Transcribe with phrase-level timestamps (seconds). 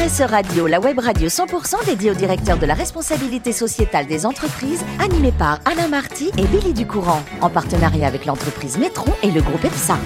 [0.00, 5.30] Radio, la web radio 100% dédiée au directeur de la responsabilité sociétale des entreprises, animée
[5.30, 9.98] par Alain Marty et Billy Ducourant, en partenariat avec l'entreprise Métron et le groupe EPSA.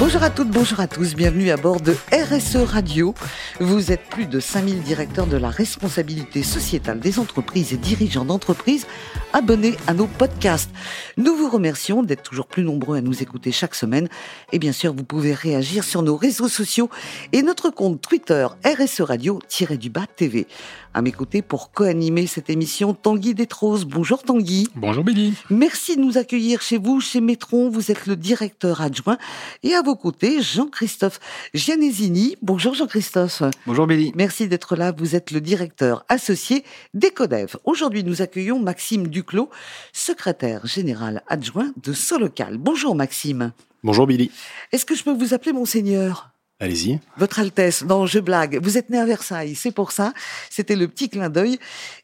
[0.00, 3.14] Bonjour à toutes, bonjour à tous, bienvenue à bord de RSE Radio.
[3.60, 8.86] Vous êtes plus de 5000 directeurs de la responsabilité sociétale des entreprises et dirigeants d'entreprises
[9.34, 10.70] abonnés à nos podcasts.
[11.18, 14.08] Nous vous remercions d'être toujours plus nombreux à nous écouter chaque semaine
[14.52, 16.88] et bien sûr vous pouvez réagir sur nos réseaux sociaux
[17.32, 20.46] et notre compte Twitter RSE Radio-du-bas TV.
[20.92, 23.84] À mes côtés pour co-animer cette émission, Tanguy Détrose.
[23.84, 24.66] Bonjour Tanguy.
[24.74, 25.34] Bonjour Billy.
[25.48, 27.70] Merci de nous accueillir chez vous, chez Métron.
[27.70, 29.16] Vous êtes le directeur adjoint.
[29.62, 31.20] Et à vos côtés, Jean-Christophe
[31.54, 32.36] Gianesini.
[32.42, 33.42] Bonjour Jean-Christophe.
[33.66, 34.12] Bonjour Billy.
[34.14, 34.92] Merci d'être là.
[34.92, 37.56] Vous êtes le directeur associé d'Ecodev.
[37.64, 39.50] Aujourd'hui, nous accueillons Maxime Duclos,
[39.92, 42.58] secrétaire général adjoint de Solocal.
[42.58, 43.52] Bonjour Maxime.
[43.82, 44.30] Bonjour Billy.
[44.72, 46.30] Est-ce que je peux vous appeler monseigneur?
[46.62, 46.98] Allez-y.
[47.16, 48.62] Votre Altesse, non, je blague.
[48.62, 50.12] Vous êtes né à Versailles, c'est pour ça.
[50.50, 51.58] C'était le petit clin d'œil.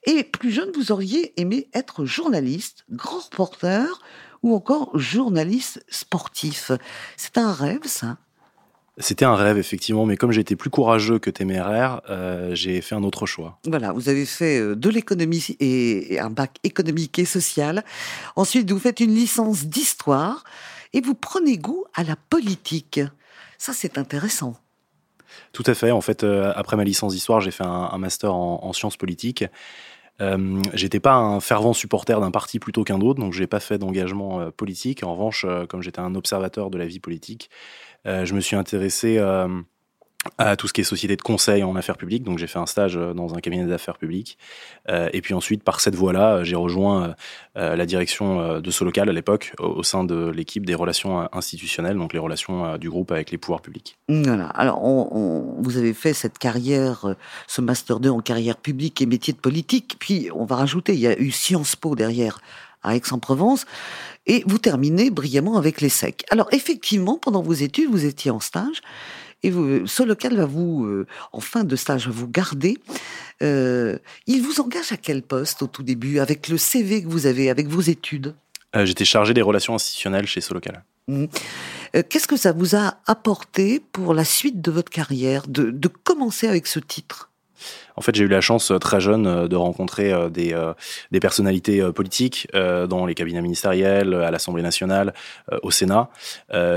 [0.06, 4.00] Et plus jeune, vous auriez aimé être journaliste, grand reporter
[4.46, 6.70] ou encore journaliste sportif.
[7.16, 8.16] C'est un rêve, ça?
[8.98, 13.02] C'était un rêve, effectivement, mais comme j'étais plus courageux que téméraire, euh, j'ai fait un
[13.02, 13.58] autre choix.
[13.66, 17.84] Voilà, vous avez fait euh, de l'économie et un bac économique et social.
[18.36, 20.44] Ensuite, vous faites une licence d'histoire
[20.92, 23.00] et vous prenez goût à la politique.
[23.58, 24.54] Ça, c'est intéressant.
[25.52, 25.90] Tout à fait.
[25.90, 28.96] En fait, euh, après ma licence d'histoire, j'ai fait un, un master en, en, sciences
[28.96, 29.44] politiques.
[30.20, 33.78] Euh, j'étais pas un fervent supporter d'un parti plutôt qu'un autre, donc j'ai pas fait
[33.78, 35.02] d'engagement euh, politique.
[35.02, 37.50] En revanche, euh, comme j'étais un observateur de la vie politique,
[38.04, 39.18] je me suis intéressé
[40.38, 42.22] à tout ce qui est société de conseil en affaires publiques.
[42.22, 44.38] Donc j'ai fait un stage dans un cabinet d'affaires publiques.
[44.88, 47.14] Euh, et puis ensuite, par cette voie-là, j'ai rejoint
[47.56, 52.12] euh, la direction de Solocal à l'époque au, sein de l'équipe des relations institutionnelles, donc
[52.12, 53.98] les relations euh, du groupe avec les pouvoirs publics.
[54.08, 54.46] Voilà.
[54.48, 54.76] Alors
[55.58, 57.14] vous avez fait cette carrière,
[57.46, 59.96] ce master 2 en carrière publique et métier de politique.
[59.98, 62.40] Puis on va rajouter, il y a eu Sciences Po derrière
[62.82, 63.66] à Aix-en-Provence.
[64.26, 66.24] Et vous terminez brillamment avec les SEC.
[66.30, 68.80] Alors effectivement, pendant vos études, vous étiez en stage
[69.42, 72.78] et vous, Solocal va vous, euh, en fin de stage, va vous garder.
[73.42, 77.26] Euh, il vous engage à quel poste au tout début, avec le CV que vous
[77.26, 78.34] avez, avec vos études?
[78.74, 80.84] Euh, J'étais chargé des relations institutionnelles chez Solocal.
[81.08, 81.26] Mmh.
[82.08, 86.48] Qu'est-ce que ça vous a apporté pour la suite de votre carrière, de, de commencer
[86.48, 87.30] avec ce titre?
[87.96, 90.54] En fait, j'ai eu la chance très jeune de rencontrer des,
[91.10, 95.14] des personnalités politiques dans les cabinets ministériels, à l'Assemblée nationale,
[95.62, 96.10] au Sénat.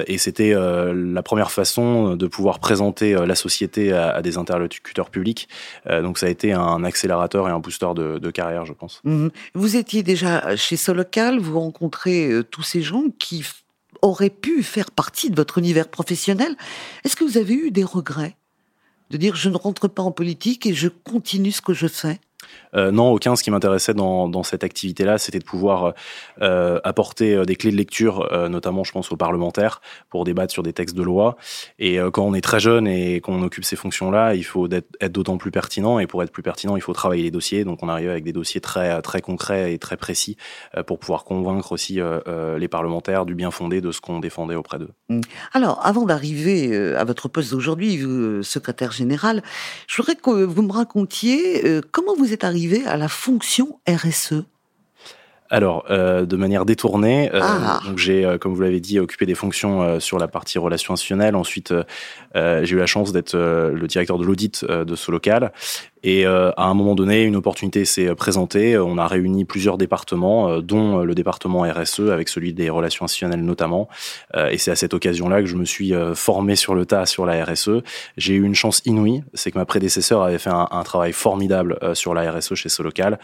[0.07, 5.49] Et c'était la première façon de pouvoir présenter la société à, des interlocuteurs publics.
[5.85, 9.01] Donc ça a été un accélérateur et un booster de, de carrière, je pense.
[9.03, 9.27] Mmh.
[9.55, 13.45] Vous étiez déjà chez Solocal, vous rencontrez tous ces gens qui
[14.01, 16.55] auraient pu faire partie de votre univers professionnel.
[17.03, 18.37] Est-ce que vous avez eu des regrets?
[19.09, 22.19] De dire je ne rentre pas en politique et je continue ce que je fais
[22.75, 23.35] euh, non, aucun.
[23.35, 25.93] Ce qui m'intéressait dans, cette activité-là, c'était de pouvoir
[26.41, 30.63] euh, apporter des clés de lecture, euh, notamment, je pense, aux parlementaires, pour débattre sur
[30.63, 31.37] des textes de loi.
[31.77, 35.11] Et euh, quand on est très jeune et qu'on occupe ces fonctions-là, il faut être,
[35.11, 35.99] d'autant plus pertinent.
[35.99, 37.63] Et pour être plus pertinent, il faut travailler les dossiers.
[37.63, 40.37] Donc, on arrive avec des dossiers très concrets et très précis
[40.77, 44.55] euh, pour pouvoir convaincre aussi euh, les parlementaires du bien fondé de ce qu'on défendait
[44.55, 44.91] auprès d'eux.
[45.09, 45.21] Mmh.
[45.53, 47.99] Alors, avant d'arriver à votre poste d'aujourd'hui,
[48.43, 49.43] secrétaire général,
[49.87, 54.43] je voudrais que vous me racontiez comment vous êtes arrivé à la fonction RSE
[55.51, 57.79] alors, euh, de manière détournée, euh, ah.
[57.83, 61.35] donc j'ai, euh, comme vous l'avez dit, occupé des fonctions sur la partie relations institutionnelles.
[61.35, 61.73] Ensuite,
[62.35, 65.51] j'ai eu la chance d'être le directeur de l'audit de ce local.
[66.03, 68.77] Et à un moment donné, une opportunité s'est présentée.
[68.77, 73.89] On a réuni plusieurs départements, dont le département RSE, avec celui des relations institutionnelles notamment.
[74.49, 77.43] et c'est à cette occasion-là que je me suis formé sur le tas sur la
[77.43, 77.81] RSE.
[78.17, 82.13] J'ai eu une chance inouïe, c'est que ma prédécesseur avait fait un, travail formidable sur
[82.13, 83.19] la RSE chez Solocal,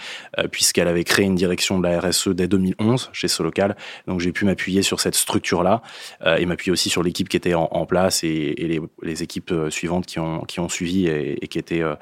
[0.51, 3.75] puisqu'elle avait créé une direction de la RSE dès 2011 chez Solocal.
[4.07, 5.81] Donc j'ai pu m'appuyer sur cette structure-là
[6.25, 10.19] euh, et m'appuyer aussi sur l'équipe qui était en, place et, les, équipes suivantes qui
[10.19, 11.95] ont, suivi et, qui étaient euh,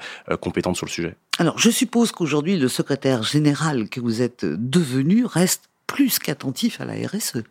[0.72, 1.16] sur le sujet.
[1.38, 6.86] Alors je suppose qu'aujourd'hui le secrétaire général que vous êtes devenu reste plus qu'attentif à
[6.86, 7.42] la RSE.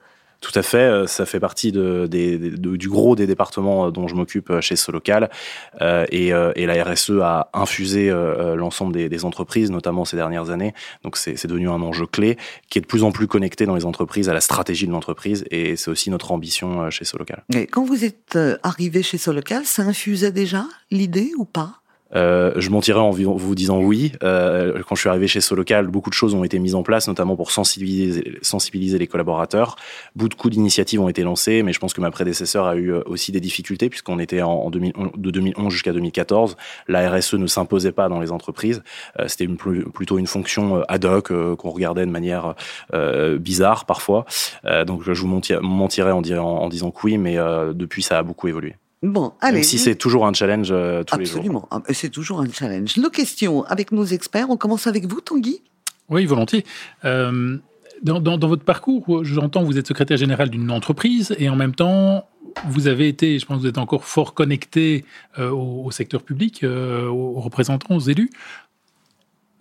[0.43, 4.15] Tout à fait, ça fait partie de, de, de, du gros des départements dont je
[4.15, 5.29] m'occupe chez Solocal
[5.81, 10.17] euh, et, euh, et, la RSE a infusé euh, l'ensemble des, des, entreprises, notamment ces
[10.17, 10.73] dernières années.
[11.03, 12.37] Donc c'est devenu un enjeu clé
[12.69, 15.45] qui est de plus en plus connecté dans les entreprises à la stratégie de l'entreprise
[15.49, 17.45] et c'est aussi notre ambition chez Solocal.
[17.55, 21.82] Et quand vous êtes arrivé chez Solocal, ça infusait déjà l'idée ou pas?
[22.15, 24.11] Euh, je mentirais en vous disant oui.
[24.23, 27.07] Euh, quand je suis arrivé chez Solocal, beaucoup de choses ont été mises en place,
[27.07, 29.75] notamment pour sensibiliser, les collaborateurs.
[30.15, 33.31] Beaucoup d'initiatives ont été lancées, mais je pense que ma prédécesseur a eu euh, aussi
[33.31, 36.57] des difficultés puisqu'on était en, de 2011 jusqu'à 2014.
[36.87, 38.83] La RSE ne s'imposait pas dans les entreprises.
[39.27, 42.55] C'était plutôt une fonction ad hoc qu'on regardait de manière
[43.39, 44.25] bizarre parfois.
[44.85, 47.35] donc je vous mentirais en, en disant oui, mais
[47.73, 48.75] depuis ça a beaucoup évolué.
[49.03, 49.55] Bon, allez.
[49.55, 51.39] Même si c'est toujours un challenge euh, tous les jours.
[51.39, 52.95] Absolument, ah, c'est toujours un challenge.
[52.95, 54.49] Nos questions avec nos experts.
[54.49, 55.61] On commence avec vous, Tanguy.
[56.09, 56.65] Oui, volontiers.
[57.03, 57.57] Euh,
[58.01, 62.29] dans, votre parcours, j'entends vous êtes secrétaire général d'une entreprise et en même temps,
[62.69, 65.03] vous avez été, je pense que vous êtes encore fort connecté
[65.37, 68.29] euh, au, secteur public, aux représentants, aux élus.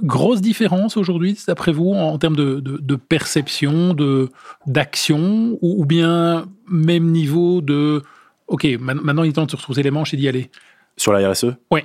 [0.03, 4.31] Grosse différence aujourd'hui, d'après vous, en, termes de, perception, de
[4.67, 8.03] d'action, ou, bien même niveau de
[8.53, 10.51] OK, maintenant il temps de se retrousser les manches et d'y aller.
[10.99, 11.81] Sur la RSE Oui.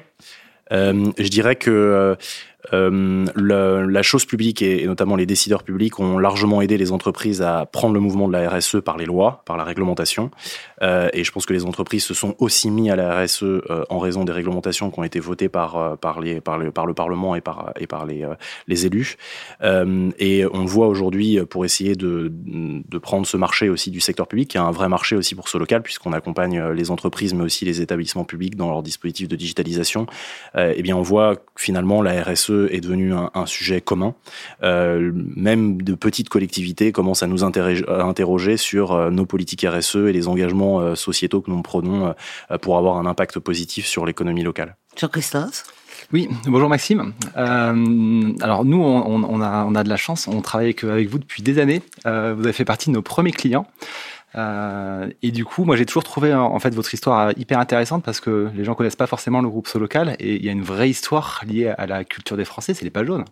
[0.73, 2.17] Euh, je dirais que
[2.73, 7.65] euh, la chose publique et, notamment les décideurs publics ont largement aidé les entreprises à
[7.65, 10.31] prendre le mouvement de la RSE par les lois, par la réglementation.
[10.81, 13.83] Euh, et je pense que les entreprises se sont aussi mis à la RSE euh,
[13.89, 16.93] en raison des réglementations qui ont été votées par, par, les, par, le, par le
[16.93, 18.27] Parlement et par, et par les,
[18.67, 19.17] les élus.
[19.61, 24.49] et on voit aujourd'hui pour essayer de, de prendre ce marché aussi du secteur public,
[24.49, 27.65] qui est un vrai marché aussi pour ce local, puisqu'on accompagne les entreprises, mais aussi
[27.65, 30.07] les établissements publics dans leur dispositif de digitalisation.
[30.55, 34.13] eh bien, on voit finalement la RSE est devenu un, sujet commun.
[34.63, 40.13] Euh, même de petites collectivités commencent à nous interroger sur euh, nos politiques RSE et
[40.13, 42.13] les engagements euh, sociétaux que nous prenons
[42.61, 44.75] pour avoir un impact positif sur l'économie locale.
[44.99, 45.63] Jean-Christophe
[46.13, 47.11] oui, bonjour Maxime.
[47.35, 51.59] alors nous, on, a, on, a, de la chance, on travaille avec, vous depuis des
[51.59, 51.81] années.
[52.05, 53.65] vous avez fait partie de nos premiers clients.
[54.35, 58.19] Euh, et du coup, moi, j'ai toujours trouvé en fait votre histoire hyper intéressante parce
[58.19, 60.89] que les gens connaissent pas forcément le groupe Solocal et il y a une vraie
[60.89, 63.25] histoire liée à la culture des Français, c'est les pages jaunes.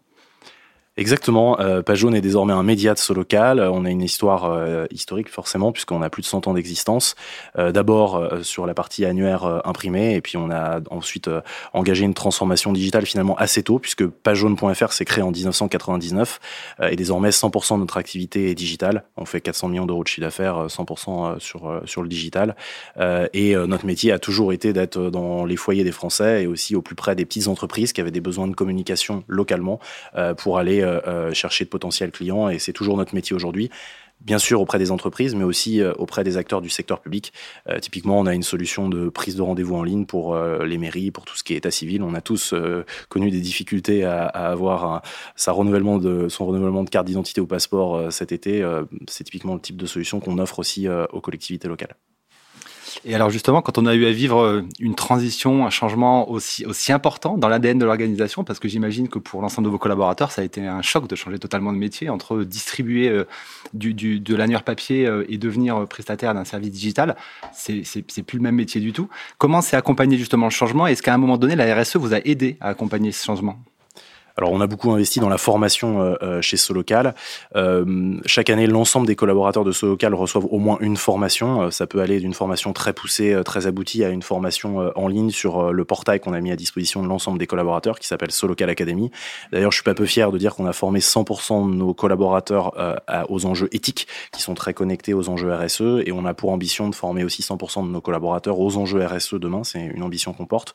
[0.97, 1.59] Exactement.
[1.59, 3.59] Euh, Page Jaune est désormais un média de ce local.
[3.59, 7.15] On a une histoire euh, historique forcément puisqu'on a plus de 100 ans d'existence.
[7.57, 11.29] Euh, D'abord euh, sur la partie annuaire euh, imprimée et puis on a ensuite
[11.73, 16.39] engagé une transformation digitale finalement assez tôt puisque pagejaune.fr s'est créé en 1999
[16.89, 19.03] et désormais 100% de notre activité est digitale.
[19.17, 22.55] On fait 400 millions d'euros de chiffre d'affaires, 100% sur sur le digital.
[23.33, 26.81] et notre métier a toujours été d'être dans les foyers des Français et aussi au
[26.81, 29.79] plus près des petites entreprises qui avaient des besoins de communication localement
[30.37, 33.69] pour aller euh, euh, chercher de potentiels clients et c'est toujours notre métier aujourd'hui
[34.21, 37.33] bien sûr auprès des entreprises, mais aussi euh, auprès des acteurs du secteur public.
[37.81, 41.25] typiquement, on a une solution de prise de rendez-vous en ligne pour les mairies, pour
[41.25, 42.01] tout ce qui est état civil.
[42.01, 42.55] On a tous
[43.09, 45.01] connu des difficultés à, avoir
[45.35, 48.65] sa renouvellement de, son renouvellement de carte d'identité ou passeport cet été.
[49.09, 51.95] C'est typiquement le type de solution qu'on offre aussi aux collectivités locales.
[53.07, 56.65] Et alors justement, quand on a eu à vivre euh, une transition, un changement aussi,
[56.91, 60.41] important dans l'ADN de l'organisation, parce que j'imagine que pour l'ensemble de vos collaborateurs, ça
[60.41, 63.25] a été un choc de changer totalement de métier entre distribuer euh,
[63.73, 67.15] du, de l'annuaire papier euh, et devenir prestataire d'un service digital,
[67.53, 67.83] c'est
[68.25, 69.07] plus le même métier du tout.
[69.37, 70.87] Comment c'est accompagné justement le changement?
[70.87, 73.59] Est-ce qu'à un moment donné, la RSE vous a aidé à accompagner ce changement?
[74.37, 77.15] Alors, on a beaucoup investi dans la formation euh, euh, chez Solocal.
[77.55, 81.71] Euh, chaque année, l'ensemble des collaborateurs de Solocal reçoivent au moins une formation.
[81.71, 85.71] ça peut aller d'une formation très poussée, très aboutie, à une formation en ligne sur
[85.71, 89.11] le portail qu'on a mis à disposition de l'ensemble des collaborateurs, qui s'appelle Solocal Academy.
[89.51, 92.73] D'ailleurs, je suis pas peu fier de dire qu'on a formé 100% de nos collaborateurs
[93.29, 96.89] aux enjeux éthiques, qui sont très connectés aux enjeux RSE, et on a pour ambition
[96.89, 99.63] de former aussi 100% de nos collaborateurs aux enjeux RSE demain.
[99.63, 100.73] C'est une ambition qu'on porte.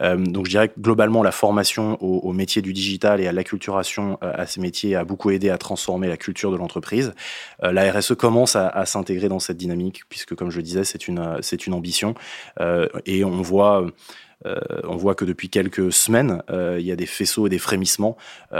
[0.00, 4.18] donc, je dirais que globalement, la formation au, au métier du digital et à l'acculturation
[4.22, 7.14] euh, à ces métiers a beaucoup aidé à transformer la culture de l'entreprise.
[7.62, 11.08] Euh, la RSE commence à, s'intégrer dans cette dynamique, puisque comme je le disais, c'est
[11.08, 12.14] une, c'est une ambition.
[12.60, 13.86] Euh, et on voit...
[14.84, 18.16] on voit que depuis quelques semaines, il y a des faisceaux et des frémissements.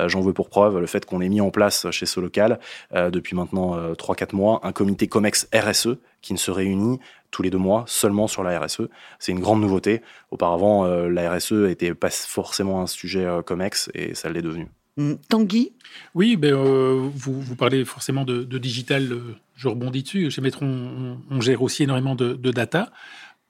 [0.07, 2.59] J'en veux pour preuve le fait qu'on ait mis en place chez ce local,
[2.92, 6.99] depuis maintenant 3-4 mois, un comité COMEX RSE qui ne se réunit
[7.30, 8.82] tous les deux mois seulement sur la RSE.
[9.18, 10.02] C'est une grande nouveauté.
[10.30, 14.68] Auparavant, euh, la RSE n'était pas forcément un sujet euh, COMEX et ça l'est devenu.
[14.97, 15.14] Mm.
[15.28, 15.73] Tanguy?
[16.14, 19.18] Oui, ben, euh, vous, vous, parlez forcément de, digital,
[19.54, 20.30] je rebondis dessus.
[20.30, 22.90] Chez Metron, on, gère aussi énormément de, data.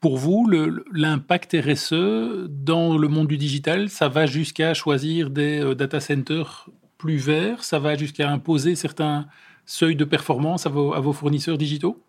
[0.01, 0.49] Pour vous,
[0.93, 7.17] l'impact RSE dans le monde du digital, ça va jusqu'à choisir des data centers plus
[7.17, 9.27] verts, ça va jusqu'à imposer certains
[9.65, 12.01] seuils de performance à vos fournisseurs digitaux?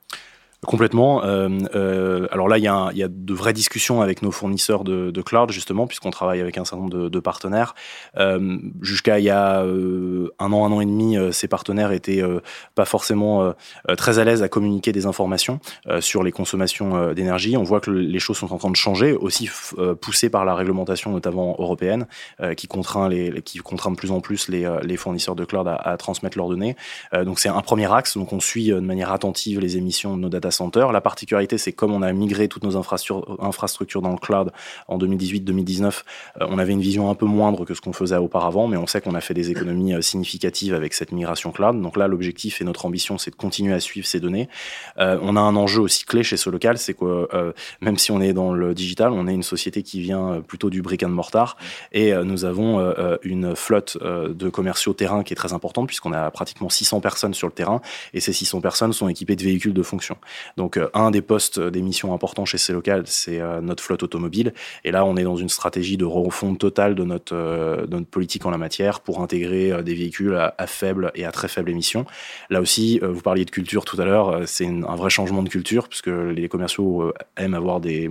[0.66, 1.24] Complètement.
[1.24, 5.50] Euh, euh, alors là, il y, a de vraies discussions avec nos fournisseurs de, cloud,
[5.50, 7.74] justement, puisqu'on travaille avec un certain nombre de, partenaires.
[8.18, 12.22] Euh, Jusqu'à il y a un an, un an et demi, ces partenaires étaient
[12.74, 13.54] pas forcément
[13.96, 15.60] très à l'aise à communiquer des informations
[16.00, 17.56] sur les consommations d'énergie.
[17.56, 19.48] On voit que les choses sont en train de changer, aussi
[20.00, 22.06] poussées par la réglementation, notamment européenne,
[22.56, 25.96] qui contraint les, qui de plus en plus les, les fournisseurs de cloud à, à
[25.96, 26.76] transmettre leurs données.
[27.12, 28.16] donc c'est un premier axe.
[28.16, 30.49] Donc on suit de manière attentive les émissions de nos data
[30.92, 34.52] la particularité, c'est comme on a migré toutes nos infrastructures dans le cloud
[34.88, 36.02] en 2018-2019,
[36.40, 38.86] euh, on avait une vision un peu moindre que ce qu'on faisait auparavant, mais on
[38.86, 41.80] sait qu'on a fait des économies euh, significatives avec cette migration cloud.
[41.80, 44.48] Donc là, l'objectif et notre ambition, c'est de continuer à suivre ces données.
[44.98, 48.20] Euh, on a un enjeu aussi clé chez ce local, c'est que même si on
[48.20, 51.56] est dans le digital, on est une société qui vient plutôt du brick and mortar
[51.92, 56.68] et nous avons une flotte de commerciaux terrain qui est très importante puisqu'on a pratiquement
[56.68, 57.80] 600 personnes sur le terrain
[58.14, 60.16] et ces 600 personnes sont équipées de véhicules de fonction.
[60.56, 64.52] Donc euh, un des postes d'émission importants chez C-Local, c'est euh, notre flotte automobile.
[64.84, 68.08] Et là, on est dans une stratégie de refonte totale de notre, euh, de notre
[68.08, 72.04] politique en la matière pour intégrer des véhicules à, faible et à très faible émission.
[72.48, 75.88] Là aussi, vous parliez de culture tout à l'heure, c'est un vrai changement de culture
[75.88, 78.08] puisque les commerciaux aiment avoir des,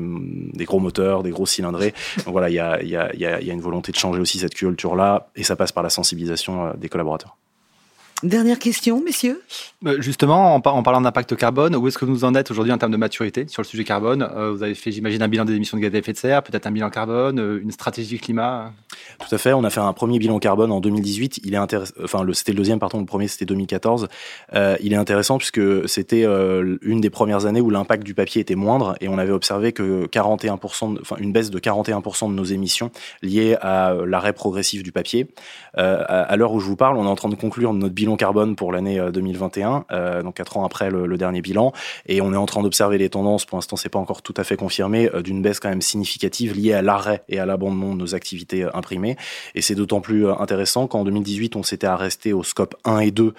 [0.53, 1.93] des gros moteurs, des gros cylindrés.
[2.25, 4.55] Donc voilà, il y a, y, a, y a une volonté de changer aussi cette
[4.55, 7.38] culture-là et ça passe par la sensibilisation des collaborateurs.
[8.23, 9.41] Dernière question, messieurs.
[9.85, 12.91] Euh, justement, en, parlant d'impact carbone, où est-ce que vous en êtes aujourd'hui en termes
[12.91, 14.27] de maturité sur le sujet carbone?
[14.35, 16.43] Euh, Vous avez fait, j'imagine, un bilan des émissions de gaz à effet de serre,
[16.43, 18.73] peut-être un bilan carbone, euh, une stratégie climat?
[19.17, 19.53] Tout à fait.
[19.53, 21.41] On a fait un premier bilan carbone en 2018.
[21.43, 21.93] Il est intéressant.
[22.03, 22.99] Enfin, c'était le deuxième, pardon.
[22.99, 24.07] Le premier, c'était 2014.
[24.53, 28.95] il est intéressant puisque c'était une des premières années où l'impact du papier était moindre
[29.01, 33.55] et on avait observé que 41%, enfin, une baisse de 41% de nos émissions liées
[33.61, 35.27] à l'arrêt progressif du papier.
[35.75, 38.55] à l'heure où je vous parle, on est en train de conclure notre bilan carbone
[38.55, 41.73] pour l'année 2021, euh, euh, donc quatre ans après le, dernier bilan,
[42.05, 43.45] et on est en train d'observer les tendances.
[43.45, 46.55] Pour l'instant, c'est pas encore tout à fait confirmé euh, d'une baisse quand même significative
[46.55, 48.65] liée à l'arrêt et à l'abandon de nos activités
[49.55, 53.33] Et c'est d'autant plus intéressant qu'en 2018, on s'était arrêté au scope 1 et 2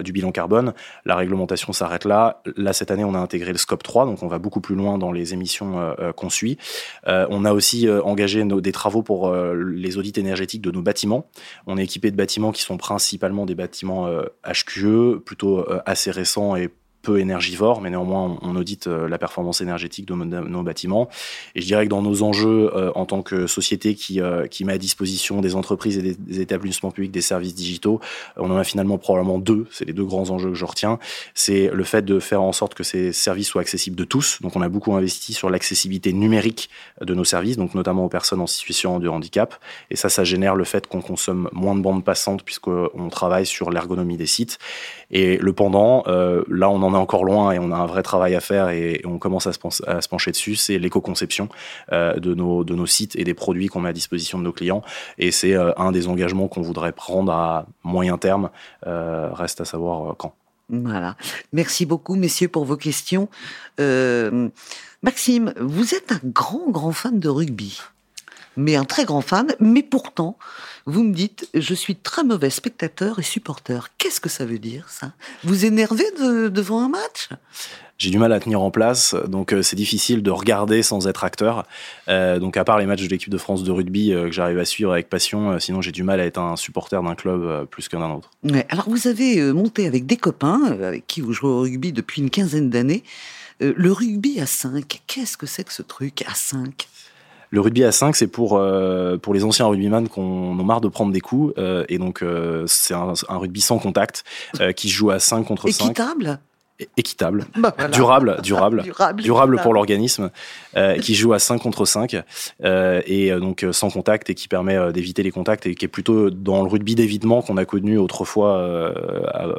[0.00, 0.74] du bilan carbone.
[1.04, 2.42] La réglementation s'arrête là.
[2.56, 4.98] Là, cette année, on a intégré le scope 3, donc on va beaucoup plus loin
[4.98, 6.58] dans les émissions qu'on suit.
[7.06, 11.26] on a aussi engagé des travaux pour les audits énergétiques de nos bâtiments.
[11.66, 14.08] On est équipé de bâtiments qui sont principalement des bâtiments
[14.46, 16.70] HQE, euh, plutôt euh, assez récent et
[17.04, 21.08] peu énergivore, mais néanmoins on, audite euh, la performance énergétique de nos, bâtiments.
[21.54, 24.64] Et je dirais que dans nos enjeux euh, en tant que société qui, euh, qui
[24.64, 28.00] met à disposition des entreprises et des, établissements publics des services digitaux,
[28.36, 29.66] on en a finalement probablement deux.
[29.70, 30.98] C'est les deux grands enjeux que je retiens.
[31.34, 34.40] C'est le fait de faire en sorte que ces services soient accessibles de tous.
[34.40, 36.70] Donc on a beaucoup investi sur l'accessibilité numérique
[37.00, 39.54] de nos services, donc notamment aux personnes en situation de handicap.
[39.90, 43.70] Et ça, ça génère le fait qu'on consomme moins de bandes passantes puisqu'on travaille sur
[43.70, 44.58] l'ergonomie des sites.
[45.10, 48.40] Et le pendant, là on en encore loin et on a un vrai travail à
[48.40, 51.48] faire et, on commence à se, pencher dessus, c'est l'éco-conception
[51.92, 54.52] euh, de, nos, de nos sites et des produits qu'on met à disposition de nos
[54.52, 54.82] clients.
[55.18, 58.50] Et c'est euh, un des engagements qu'on voudrait prendre à moyen terme.
[58.86, 60.34] Euh, reste à savoir quand.
[60.68, 61.16] Voilà.
[61.52, 63.28] Merci beaucoup, messieurs, pour vos questions.
[63.78, 67.78] Maxime, vous êtes un grand, grand fan de rugby
[68.56, 69.48] mais un très grand fan.
[69.60, 70.36] Mais pourtant,
[70.86, 73.90] vous me dites, je suis très mauvais spectateur et supporter.
[73.98, 75.12] Qu'est-ce que ça veut dire, ça?
[75.42, 76.04] Vous énervez
[76.50, 77.28] devant un match?
[77.96, 81.22] J'ai du mal à tenir en place, donc euh, c'est difficile de regarder sans être
[81.22, 81.64] acteur.
[82.08, 84.58] Euh, donc à part les matchs de l'équipe de France de rugby euh, que j'arrive
[84.58, 87.88] à suivre avec passion, sinon j'ai du mal à être un supporter d'un club plus
[87.88, 88.30] qu'un autre.
[88.42, 92.20] Ouais, alors vous avez monté avec des copains avec qui vous jouez au rugby depuis
[92.20, 93.04] une quinzaine d'années.
[93.60, 96.88] le rugby à 5, qu'est-ce que c'est que ce truc à 5
[97.54, 100.88] le rugby à 5, c'est pour, euh, pour les anciens rugbyman qui ont, marre de
[100.88, 101.54] prendre des coups.
[101.56, 104.24] Euh, et donc, euh, c'est un, rugby sans contact
[104.76, 105.84] qui joue à 5 contre 5.
[105.84, 106.40] Équitable?
[106.96, 108.82] Équitable, bah, durable, durable,
[109.16, 110.30] durable, pour l'organisme,
[111.00, 112.16] qui joue à 5 contre 5
[112.64, 116.62] et donc sans contact et qui permet d'éviter les contacts et qui est plutôt dans
[116.62, 118.92] le rugby d'évitement qu'on a connu autrefois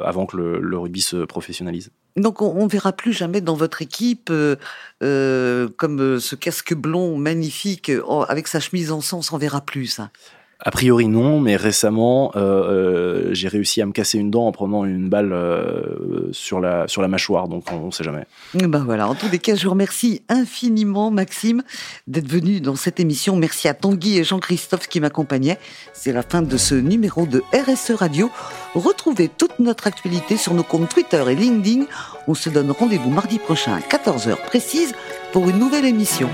[0.04, 1.90] avant que le, le, rugby se professionnalise.
[2.16, 4.56] Donc on, on verra plus jamais dans votre équipe euh,
[5.02, 7.90] euh comme euh, ce casque blond magnifique
[8.28, 10.10] avec sa chemise en sens, on verra plus ça.
[10.60, 14.52] A priori non, mais récemment euh, euh, j'ai réussi à me casser une dent en
[14.52, 18.24] prenant une balle euh, sur la sur la mâchoire, donc on ne sait jamais.
[18.54, 21.62] Ben voilà, en tous les cas, je vous remercie infiniment Maxime
[22.06, 23.36] d'être venu dans cette émission.
[23.36, 25.58] Merci à Tanguy et Jean-Christophe qui m'accompagnaient.
[25.92, 28.30] C'est la fin de ce numéro de RSE Radio.
[28.74, 31.84] Retrouvez toute notre actualité sur nos comptes Twitter et LinkedIn.
[32.28, 34.94] On se donne rendez-vous mardi prochain à 14h précise
[35.32, 36.30] pour une nouvelle émission.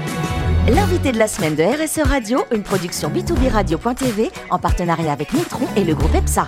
[0.69, 5.67] L'invité de la semaine de RSE Radio, une production B2B Radio.tv en partenariat avec Nitron
[5.77, 6.47] et le groupe EPSA.